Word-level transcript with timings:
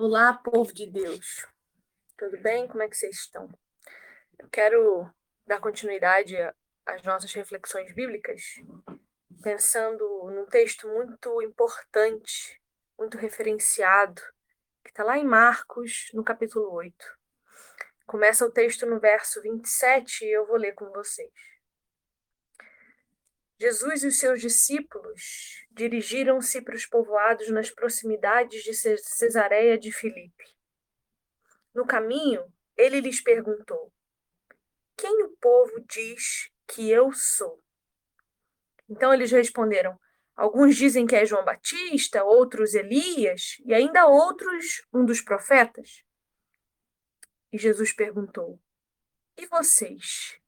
Olá, 0.00 0.32
povo 0.32 0.72
de 0.72 0.86
Deus. 0.86 1.44
Tudo 2.16 2.40
bem? 2.40 2.68
Como 2.68 2.80
é 2.84 2.88
que 2.88 2.96
vocês 2.96 3.16
estão? 3.16 3.50
Eu 4.38 4.48
quero 4.48 5.12
dar 5.44 5.58
continuidade 5.58 6.36
às 6.86 7.02
nossas 7.02 7.32
reflexões 7.32 7.92
bíblicas, 7.92 8.40
pensando 9.42 10.04
num 10.30 10.46
texto 10.46 10.86
muito 10.86 11.42
importante, 11.42 12.62
muito 12.96 13.18
referenciado, 13.18 14.22
que 14.84 14.90
está 14.90 15.02
lá 15.02 15.18
em 15.18 15.24
Marcos, 15.24 16.08
no 16.14 16.22
capítulo 16.22 16.72
8. 16.74 16.94
Começa 18.06 18.46
o 18.46 18.52
texto 18.52 18.86
no 18.86 19.00
verso 19.00 19.42
27 19.42 20.24
e 20.24 20.30
eu 20.30 20.46
vou 20.46 20.58
ler 20.58 20.74
com 20.74 20.88
vocês. 20.92 21.57
Jesus 23.60 24.04
e 24.04 24.06
os 24.06 24.18
seus 24.18 24.40
discípulos 24.40 25.66
dirigiram-se 25.72 26.62
para 26.62 26.76
os 26.76 26.86
povoados 26.86 27.50
nas 27.50 27.70
proximidades 27.70 28.62
de 28.62 28.72
Cesareia 28.72 29.76
de 29.76 29.90
Filipe. 29.90 30.44
No 31.74 31.84
caminho, 31.84 32.44
ele 32.76 33.00
lhes 33.00 33.20
perguntou: 33.20 33.92
Quem 34.96 35.24
o 35.24 35.36
povo 35.40 35.84
diz 35.88 36.50
que 36.68 36.88
eu 36.88 37.12
sou? 37.12 37.60
Então 38.88 39.12
eles 39.12 39.32
responderam: 39.32 39.98
Alguns 40.36 40.76
dizem 40.76 41.04
que 41.04 41.16
é 41.16 41.26
João 41.26 41.44
Batista, 41.44 42.22
outros 42.22 42.74
Elias, 42.74 43.56
e 43.66 43.74
ainda 43.74 44.06
outros 44.06 44.86
um 44.92 45.04
dos 45.04 45.20
profetas. 45.20 46.04
E 47.52 47.58
Jesus 47.58 47.92
perguntou: 47.92 48.60
E 49.36 49.46
vocês? 49.46 50.38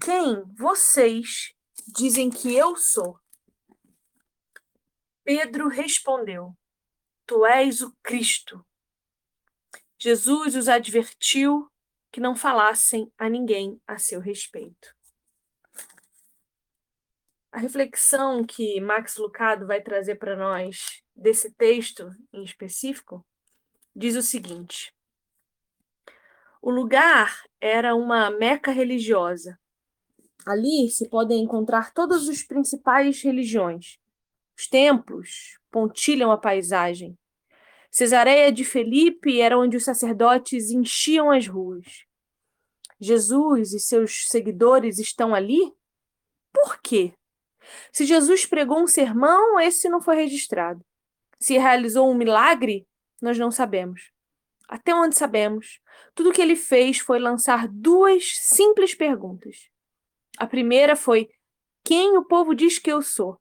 Quem 0.00 0.44
vocês 0.54 1.57
dizem 1.88 2.28
que 2.30 2.54
eu 2.54 2.76
sou. 2.76 3.18
Pedro 5.24 5.68
respondeu: 5.68 6.56
Tu 7.26 7.46
és 7.46 7.80
o 7.80 7.94
Cristo. 8.02 8.64
Jesus 9.98 10.54
os 10.54 10.68
advertiu 10.68 11.70
que 12.12 12.20
não 12.20 12.36
falassem 12.36 13.12
a 13.18 13.28
ninguém 13.28 13.80
a 13.86 13.98
seu 13.98 14.20
respeito. 14.20 14.94
A 17.50 17.58
reflexão 17.58 18.44
que 18.44 18.80
Max 18.80 19.16
Lucado 19.16 19.66
vai 19.66 19.80
trazer 19.80 20.16
para 20.16 20.36
nós 20.36 21.02
desse 21.16 21.52
texto 21.54 22.10
em 22.32 22.44
específico 22.44 23.26
diz 23.96 24.14
o 24.14 24.22
seguinte: 24.22 24.94
O 26.62 26.70
lugar 26.70 27.44
era 27.60 27.94
uma 27.94 28.30
meca 28.30 28.70
religiosa 28.70 29.58
Ali 30.46 30.90
se 30.90 31.08
podem 31.08 31.42
encontrar 31.42 31.92
todas 31.92 32.28
as 32.28 32.42
principais 32.42 33.22
religiões. 33.22 33.98
Os 34.56 34.66
templos 34.66 35.58
pontilham 35.70 36.32
a 36.32 36.38
paisagem. 36.38 37.16
Cesareia 37.90 38.52
de 38.52 38.64
Felipe 38.64 39.40
era 39.40 39.58
onde 39.58 39.76
os 39.76 39.84
sacerdotes 39.84 40.70
enchiam 40.70 41.30
as 41.30 41.46
ruas. 41.46 42.04
Jesus 43.00 43.72
e 43.72 43.80
seus 43.80 44.24
seguidores 44.28 44.98
estão 44.98 45.34
ali? 45.34 45.72
Por 46.52 46.80
quê? 46.82 47.12
Se 47.92 48.04
Jesus 48.04 48.46
pregou 48.46 48.80
um 48.80 48.86
sermão, 48.86 49.60
esse 49.60 49.88
não 49.88 50.00
foi 50.00 50.16
registrado. 50.16 50.84
Se 51.38 51.56
realizou 51.56 52.10
um 52.10 52.14
milagre, 52.14 52.86
nós 53.20 53.38
não 53.38 53.50
sabemos. 53.50 54.10
Até 54.68 54.94
onde 54.94 55.16
sabemos, 55.16 55.80
tudo 56.14 56.30
o 56.30 56.32
que 56.32 56.42
ele 56.42 56.56
fez 56.56 56.98
foi 56.98 57.18
lançar 57.18 57.68
duas 57.68 58.36
simples 58.36 58.94
perguntas: 58.94 59.70
a 60.38 60.46
primeira 60.46 60.96
foi: 60.96 61.28
Quem 61.84 62.16
o 62.16 62.24
povo 62.24 62.54
diz 62.54 62.78
que 62.78 62.90
eu 62.90 63.02
sou? 63.02 63.38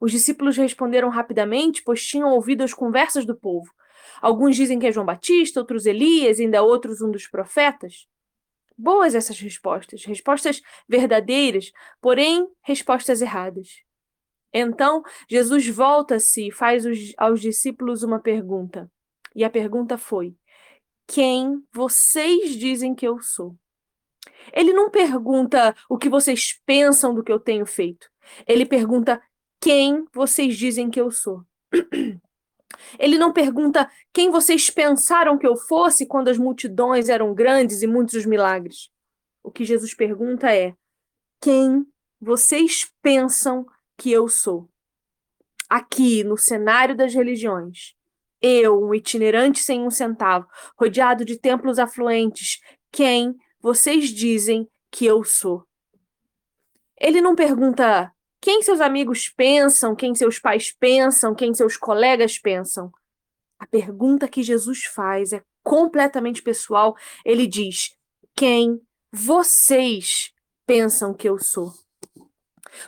Os 0.00 0.12
discípulos 0.12 0.56
responderam 0.56 1.08
rapidamente, 1.08 1.82
pois 1.82 2.04
tinham 2.04 2.32
ouvido 2.32 2.62
as 2.62 2.74
conversas 2.74 3.24
do 3.24 3.36
povo. 3.36 3.72
Alguns 4.20 4.56
dizem 4.56 4.78
que 4.78 4.86
é 4.86 4.92
João 4.92 5.06
Batista, 5.06 5.60
outros 5.60 5.86
Elias, 5.86 6.40
ainda 6.40 6.62
outros 6.62 7.00
um 7.00 7.10
dos 7.10 7.26
profetas. 7.26 8.06
Boas 8.76 9.14
essas 9.14 9.38
respostas, 9.38 10.04
respostas 10.04 10.60
verdadeiras, 10.88 11.70
porém 12.00 12.48
respostas 12.62 13.22
erradas. 13.22 13.68
Então, 14.52 15.02
Jesus 15.28 15.66
volta-se 15.68 16.48
e 16.48 16.52
faz 16.52 16.84
aos 17.16 17.40
discípulos 17.40 18.02
uma 18.02 18.20
pergunta. 18.20 18.90
E 19.34 19.44
a 19.44 19.50
pergunta 19.50 19.96
foi: 19.96 20.36
Quem 21.06 21.64
vocês 21.72 22.56
dizem 22.56 22.94
que 22.94 23.06
eu 23.06 23.20
sou? 23.20 23.56
Ele 24.52 24.72
não 24.72 24.90
pergunta 24.90 25.74
o 25.88 25.98
que 25.98 26.08
vocês 26.08 26.60
pensam 26.66 27.14
do 27.14 27.22
que 27.22 27.32
eu 27.32 27.40
tenho 27.40 27.66
feito. 27.66 28.08
Ele 28.46 28.64
pergunta 28.64 29.20
quem 29.60 30.04
vocês 30.12 30.56
dizem 30.56 30.90
que 30.90 31.00
eu 31.00 31.10
sou. 31.10 31.42
Ele 32.98 33.16
não 33.16 33.32
pergunta 33.32 33.90
quem 34.12 34.30
vocês 34.30 34.68
pensaram 34.68 35.38
que 35.38 35.46
eu 35.46 35.56
fosse 35.56 36.06
quando 36.06 36.28
as 36.28 36.38
multidões 36.38 37.08
eram 37.08 37.34
grandes 37.34 37.82
e 37.82 37.86
muitos 37.86 38.14
os 38.14 38.26
milagres. 38.26 38.90
O 39.42 39.50
que 39.50 39.64
Jesus 39.64 39.94
pergunta 39.94 40.54
é: 40.54 40.74
quem 41.40 41.86
vocês 42.20 42.90
pensam 43.02 43.66
que 43.96 44.10
eu 44.10 44.28
sou? 44.28 44.68
Aqui, 45.68 46.22
no 46.24 46.36
cenário 46.36 46.96
das 46.96 47.14
religiões, 47.14 47.94
eu, 48.40 48.82
um 48.82 48.94
itinerante 48.94 49.60
sem 49.60 49.82
um 49.82 49.90
centavo, 49.90 50.46
rodeado 50.78 51.24
de 51.24 51.38
templos 51.38 51.78
afluentes, 51.78 52.60
quem 52.92 53.34
vocês 53.64 54.10
dizem 54.10 54.68
que 54.90 55.06
eu 55.06 55.24
sou. 55.24 55.66
Ele 57.00 57.22
não 57.22 57.34
pergunta 57.34 58.12
quem 58.38 58.60
seus 58.60 58.78
amigos 58.78 59.30
pensam, 59.30 59.96
quem 59.96 60.14
seus 60.14 60.38
pais 60.38 60.70
pensam, 60.70 61.34
quem 61.34 61.54
seus 61.54 61.74
colegas 61.74 62.38
pensam. 62.38 62.92
A 63.58 63.66
pergunta 63.66 64.28
que 64.28 64.42
Jesus 64.42 64.84
faz 64.84 65.32
é 65.32 65.42
completamente 65.62 66.42
pessoal. 66.42 66.94
Ele 67.24 67.46
diz: 67.46 67.96
Quem 68.36 68.82
vocês 69.10 70.30
pensam 70.66 71.14
que 71.14 71.26
eu 71.26 71.38
sou? 71.38 71.72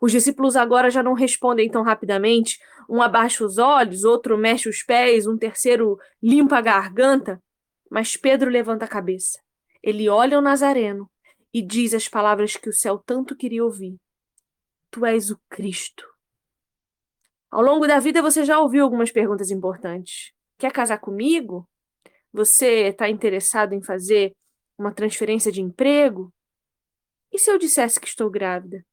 Os 0.00 0.10
discípulos 0.10 0.56
agora 0.56 0.90
já 0.90 1.02
não 1.02 1.12
respondem 1.12 1.70
tão 1.70 1.82
rapidamente. 1.82 2.58
Um 2.88 3.02
abaixa 3.02 3.44
os 3.44 3.58
olhos, 3.58 4.04
outro 4.04 4.38
mexe 4.38 4.70
os 4.70 4.82
pés, 4.82 5.26
um 5.26 5.36
terceiro 5.36 5.98
limpa 6.22 6.56
a 6.56 6.62
garganta. 6.62 7.42
Mas 7.90 8.16
Pedro 8.16 8.48
levanta 8.48 8.86
a 8.86 8.88
cabeça. 8.88 9.38
Ele 9.82 10.08
olha 10.08 10.38
o 10.38 10.42
Nazareno 10.42 11.10
e 11.52 11.60
diz 11.60 11.92
as 11.92 12.08
palavras 12.08 12.56
que 12.56 12.68
o 12.68 12.72
céu 12.72 12.98
tanto 12.98 13.36
queria 13.36 13.64
ouvir: 13.64 13.96
Tu 14.90 15.04
és 15.04 15.30
o 15.30 15.40
Cristo. 15.50 16.06
Ao 17.50 17.60
longo 17.60 17.86
da 17.86 17.98
vida 17.98 18.22
você 18.22 18.44
já 18.44 18.58
ouviu 18.58 18.84
algumas 18.84 19.10
perguntas 19.10 19.50
importantes. 19.50 20.32
Quer 20.58 20.72
casar 20.72 20.98
comigo? 20.98 21.68
Você 22.32 22.88
está 22.88 23.08
interessado 23.10 23.74
em 23.74 23.82
fazer 23.82 24.32
uma 24.78 24.92
transferência 24.92 25.52
de 25.52 25.60
emprego? 25.60 26.32
E 27.30 27.38
se 27.38 27.50
eu 27.50 27.58
dissesse 27.58 28.00
que 28.00 28.06
estou 28.06 28.30
grávida? 28.30 28.84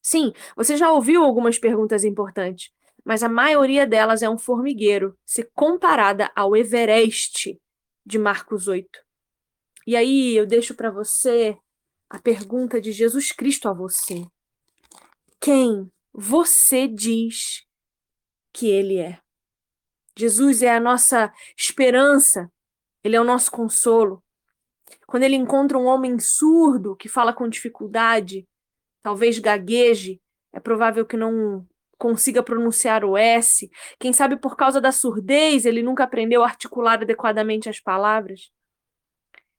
Sim, 0.00 0.32
você 0.56 0.76
já 0.76 0.92
ouviu 0.92 1.22
algumas 1.24 1.58
perguntas 1.58 2.04
importantes, 2.04 2.70
mas 3.04 3.22
a 3.22 3.28
maioria 3.28 3.86
delas 3.86 4.22
é 4.22 4.28
um 4.28 4.38
formigueiro 4.38 5.16
se 5.24 5.44
comparada 5.54 6.30
ao 6.36 6.56
Everest 6.56 7.58
de 8.04 8.18
Marcos 8.18 8.68
8. 8.68 9.00
E 9.86 9.96
aí 9.96 10.36
eu 10.36 10.46
deixo 10.46 10.74
para 10.74 10.90
você 10.90 11.56
a 12.08 12.18
pergunta 12.20 12.80
de 12.80 12.92
Jesus 12.92 13.32
Cristo 13.32 13.68
a 13.68 13.72
você. 13.72 14.24
Quem 15.40 15.90
você 16.12 16.86
diz 16.86 17.64
que 18.52 18.68
ele 18.68 18.98
é? 18.98 19.18
Jesus 20.16 20.62
é 20.62 20.70
a 20.74 20.80
nossa 20.80 21.32
esperança, 21.56 22.50
ele 23.02 23.16
é 23.16 23.20
o 23.20 23.24
nosso 23.24 23.50
consolo. 23.50 24.22
Quando 25.06 25.22
ele 25.22 25.36
encontra 25.36 25.78
um 25.78 25.86
homem 25.86 26.18
surdo 26.18 26.94
que 26.96 27.08
fala 27.08 27.32
com 27.32 27.48
dificuldade, 27.48 28.46
talvez 29.02 29.38
gagueje, 29.38 30.20
é 30.52 30.60
provável 30.60 31.06
que 31.06 31.16
não 31.16 31.66
consiga 31.98 32.42
pronunciar 32.42 33.04
o 33.04 33.16
S. 33.16 33.70
Quem 33.98 34.12
sabe 34.12 34.36
por 34.36 34.56
causa 34.56 34.80
da 34.80 34.92
surdez 34.92 35.64
ele 35.64 35.82
nunca 35.82 36.04
aprendeu 36.04 36.42
a 36.42 36.46
articular 36.46 37.00
adequadamente 37.00 37.68
as 37.68 37.80
palavras. 37.80 38.50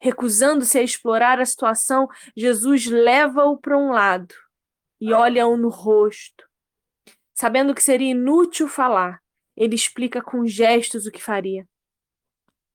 Recusando-se 0.04 0.78
a 0.78 0.82
explorar 0.82 1.40
a 1.40 1.46
situação, 1.46 2.10
Jesus 2.36 2.88
leva-o 2.88 3.58
para 3.58 3.78
um 3.78 3.90
lado 3.90 4.36
e 5.00 5.14
olha-o 5.14 5.56
no 5.56 5.70
rosto. 5.70 6.46
Sabendo 7.34 7.74
que 7.74 7.82
seria 7.82 8.12
inútil 8.12 8.68
falar, 8.68 9.24
ele 9.56 9.76
explica 9.76 10.22
com 10.22 10.46
gestos 10.46 11.06
o 11.06 11.12
que 11.12 11.24
faria. 11.24 11.66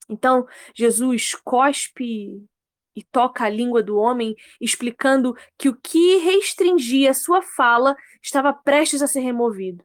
Então, 0.08 0.48
Jesus 0.74 1.34
cospe 1.44 2.48
e 2.96 3.02
toca 3.12 3.44
a 3.44 3.50
língua 3.50 3.82
do 3.82 3.98
homem, 3.98 4.34
explicando 4.58 5.36
que 5.58 5.68
o 5.68 5.76
que 5.76 6.16
restringia 6.16 7.12
sua 7.12 7.42
fala 7.42 7.94
estava 8.22 8.54
prestes 8.54 9.02
a 9.02 9.06
ser 9.06 9.20
removido. 9.20 9.84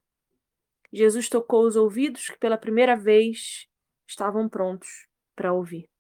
Jesus 0.94 1.28
tocou 1.28 1.68
os 1.68 1.76
ouvidos 1.76 2.28
que 2.28 2.38
pela 2.38 2.58
primeira 2.58 2.96
vez 2.96 3.68
estavam 4.08 4.48
prontos 4.48 4.88
para 5.36 5.52
ouvir. 5.52 5.92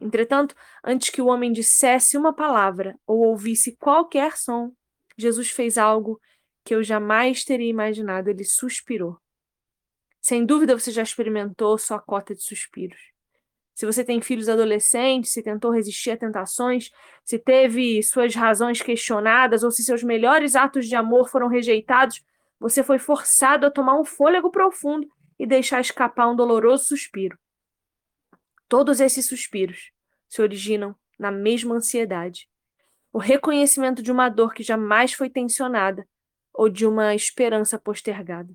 Entretanto, 0.00 0.54
antes 0.84 1.10
que 1.10 1.22
o 1.22 1.26
homem 1.26 1.52
dissesse 1.52 2.16
uma 2.16 2.32
palavra 2.32 2.98
ou 3.06 3.18
ouvisse 3.20 3.76
qualquer 3.76 4.36
som, 4.36 4.72
Jesus 5.16 5.50
fez 5.50 5.78
algo 5.78 6.20
que 6.64 6.74
eu 6.74 6.82
jamais 6.82 7.44
teria 7.44 7.68
imaginado. 7.68 8.28
Ele 8.28 8.44
suspirou. 8.44 9.18
Sem 10.20 10.46
dúvida 10.46 10.78
você 10.78 10.90
já 10.90 11.02
experimentou 11.02 11.76
sua 11.76 11.98
cota 11.98 12.34
de 12.34 12.42
suspiros. 12.42 13.00
Se 13.74 13.86
você 13.86 14.04
tem 14.04 14.20
filhos 14.20 14.48
adolescentes, 14.48 15.32
se 15.32 15.42
tentou 15.42 15.72
resistir 15.72 16.10
a 16.10 16.16
tentações, 16.16 16.90
se 17.24 17.38
teve 17.38 18.02
suas 18.02 18.34
razões 18.34 18.82
questionadas 18.82 19.64
ou 19.64 19.70
se 19.70 19.82
seus 19.82 20.02
melhores 20.02 20.54
atos 20.54 20.86
de 20.86 20.94
amor 20.94 21.28
foram 21.28 21.48
rejeitados, 21.48 22.22
você 22.60 22.84
foi 22.84 22.98
forçado 22.98 23.66
a 23.66 23.70
tomar 23.70 23.98
um 23.98 24.04
fôlego 24.04 24.50
profundo 24.50 25.08
e 25.38 25.46
deixar 25.46 25.80
escapar 25.80 26.28
um 26.28 26.36
doloroso 26.36 26.84
suspiro. 26.84 27.36
Todos 28.72 29.00
esses 29.00 29.26
suspiros 29.26 29.92
se 30.30 30.40
originam 30.40 30.96
na 31.18 31.30
mesma 31.30 31.74
ansiedade. 31.74 32.48
O 33.12 33.18
reconhecimento 33.18 34.02
de 34.02 34.10
uma 34.10 34.30
dor 34.30 34.54
que 34.54 34.62
jamais 34.62 35.12
foi 35.12 35.28
tensionada 35.28 36.08
ou 36.54 36.70
de 36.70 36.86
uma 36.86 37.14
esperança 37.14 37.78
postergada. 37.78 38.50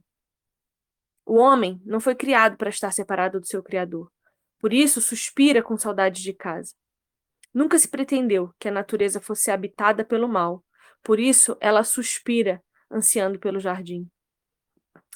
O 1.23 1.35
homem 1.35 1.79
não 1.85 1.99
foi 1.99 2.15
criado 2.15 2.57
para 2.57 2.71
estar 2.71 2.91
separado 2.91 3.39
do 3.39 3.45
seu 3.45 3.61
Criador. 3.61 4.11
Por 4.57 4.73
isso, 4.73 5.01
suspira 5.01 5.61
com 5.61 5.77
saudade 5.77 6.23
de 6.23 6.33
casa. 6.33 6.73
Nunca 7.53 7.77
se 7.77 7.87
pretendeu 7.87 8.51
que 8.57 8.67
a 8.67 8.71
natureza 8.71 9.21
fosse 9.21 9.51
habitada 9.51 10.03
pelo 10.03 10.27
mal. 10.27 10.65
Por 11.03 11.19
isso, 11.19 11.55
ela 11.61 11.83
suspira, 11.83 12.59
ansiando 12.89 13.37
pelo 13.37 13.59
jardim. 13.59 14.09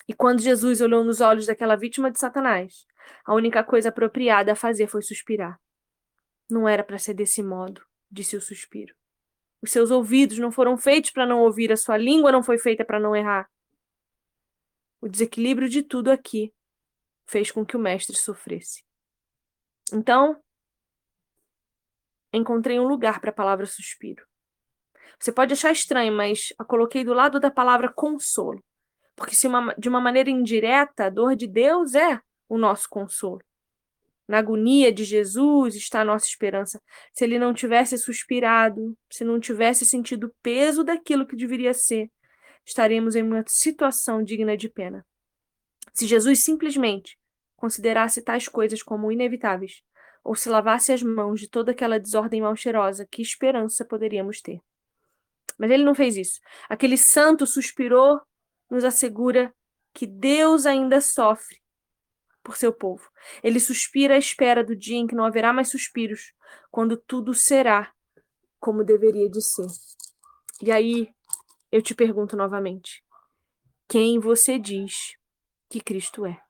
E 0.08 0.14
quando 0.14 0.42
Jesus 0.42 0.82
olhou 0.82 1.04
nos 1.04 1.22
olhos 1.22 1.46
daquela 1.46 1.76
vítima 1.76 2.12
de 2.12 2.20
Satanás, 2.20 2.86
a 3.26 3.34
única 3.34 3.64
coisa 3.64 3.90
apropriada 3.90 4.54
a 4.54 4.56
fazer 4.56 4.88
foi 4.88 5.02
suspirar. 5.02 5.60
Não 6.50 6.68
era 6.68 6.84
para 6.84 6.98
ser 6.98 7.14
desse 7.14 7.42
modo, 7.42 7.82
disse 8.10 8.36
o 8.36 8.42
suspiro. 8.42 8.94
Os 9.62 9.72
seus 9.72 9.92
ouvidos 9.92 10.40
não 10.40 10.52
foram 10.52 10.78
feitos 10.78 11.12
para 11.12 11.26
não 11.26 11.42
ouvir, 11.42 11.72
a 11.72 11.78
sua 11.78 11.98
língua 11.98 12.32
não 12.32 12.42
foi 12.42 12.58
feita 12.58 12.84
para 12.84 13.00
não 13.00 13.16
errar. 13.16 13.50
O 15.00 15.08
desequilíbrio 15.08 15.70
de 15.70 15.84
tudo 15.84 16.10
aqui 16.10 16.54
fez 17.28 17.52
com 17.52 17.66
que 17.66 17.78
o 17.78 17.80
mestre 17.80 18.18
sofresse. 18.18 18.84
Então, 19.94 20.42
encontrei 22.34 22.80
um 22.80 22.88
lugar 22.88 23.20
para 23.20 23.30
a 23.30 23.34
palavra 23.34 23.66
suspiro. 23.66 24.26
Você 25.20 25.32
pode 25.32 25.54
achar 25.54 25.72
estranho, 25.72 26.12
mas 26.12 26.54
a 26.58 26.66
coloquei 26.66 27.04
do 27.04 27.14
lado 27.14 27.40
da 27.40 27.52
palavra 27.52 27.92
consolo. 27.94 28.64
Porque 29.22 29.36
se 29.36 29.46
uma, 29.46 29.72
de 29.78 29.88
uma 29.88 30.02
maneira 30.02 30.32
indireta, 30.32 31.06
a 31.06 31.10
dor 31.12 31.36
de 31.36 31.46
Deus 31.46 31.94
é 31.94 32.20
o 32.50 32.58
nosso 32.58 32.90
consolo. 32.90 33.40
Na 34.28 34.40
agonia 34.40 34.92
de 34.92 35.04
Jesus 35.04 35.76
está 35.76 36.02
a 36.02 36.06
nossa 36.06 36.26
esperança. 36.26 36.82
Se 37.14 37.24
ele 37.24 37.38
não 37.38 37.54
tivesse 37.54 38.00
suspirado, 38.00 38.98
se 39.12 39.24
não 39.24 39.40
tivesse 39.40 39.86
sentido 39.86 40.26
o 40.26 40.34
peso 40.42 40.84
daquilo 40.84 41.28
que 41.28 41.36
deveria 41.36 41.72
ser, 41.72 42.10
estaremos 42.66 43.16
em 43.16 43.22
uma 43.22 43.44
situação 43.48 44.24
digna 44.24 44.58
de 44.58 44.68
pena. 44.68 45.06
Se 45.94 46.08
Jesus 46.08 46.44
simplesmente 46.44 47.16
considerasse 47.56 48.24
tais 48.24 48.48
coisas 48.48 48.82
como 48.82 49.12
inevitáveis, 49.12 49.84
ou 50.24 50.34
se 50.34 50.50
lavasse 50.50 50.92
as 50.92 51.04
mãos 51.04 51.40
de 51.40 51.48
toda 51.48 51.74
aquela 51.74 52.00
desordem 52.00 52.42
mal 52.42 52.56
cheirosa, 52.56 53.06
que 53.06 53.22
esperança 53.22 53.86
poderíamos 53.86 54.42
ter? 54.42 54.60
Mas 55.60 55.70
ele 55.70 55.84
não 55.84 55.94
fez 55.94 56.18
isso. 56.18 56.42
Aquele 56.68 56.98
santo 56.98 57.46
suspirou, 57.46 58.20
nos 58.72 58.86
assegura 58.86 59.54
que 59.94 60.08
Deus 60.08 60.66
ainda 60.66 61.02
sofre 61.02 61.62
por 62.42 62.56
seu 62.56 62.74
povo. 62.74 63.08
Ele 63.44 63.60
suspira 63.60 64.16
à 64.16 64.18
espera 64.18 64.64
do 64.64 64.76
dia 64.76 64.98
em 64.98 65.06
que 65.06 65.14
não 65.14 65.26
haverá 65.26 65.52
mais 65.52 65.70
suspiros, 65.70 66.34
quando 66.72 66.96
tudo 66.98 67.34
será 67.34 67.94
como 68.60 68.84
deveria 68.84 69.30
de 69.30 69.42
ser. 69.42 69.68
E 70.62 70.72
aí 70.72 71.10
eu 71.72 71.82
te 71.82 71.94
pergunto 71.94 72.38
novamente: 72.38 73.04
quem 73.88 74.20
você 74.20 74.58
diz 74.58 75.16
que 75.70 75.82
Cristo 75.82 76.26
é? 76.26 76.42